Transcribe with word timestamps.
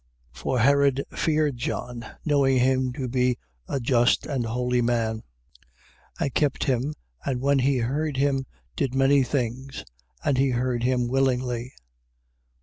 6:20. 0.33 0.37
For 0.39 0.59
Herod 0.61 1.05
feared 1.15 1.57
John, 1.57 2.03
knowing 2.25 2.57
him 2.57 2.91
to 2.93 3.07
be 3.07 3.37
a 3.67 3.79
just 3.79 4.25
and 4.25 4.47
holy 4.47 4.81
man: 4.81 5.21
and 6.19 6.33
kept 6.33 6.63
him, 6.63 6.95
and 7.23 7.39
when 7.39 7.59
he 7.59 7.77
heard 7.77 8.17
him, 8.17 8.47
did 8.75 8.95
many 8.95 9.21
things: 9.21 9.85
and 10.25 10.39
he 10.39 10.49
heard 10.49 10.81
him 10.81 11.07
willingly. 11.07 11.73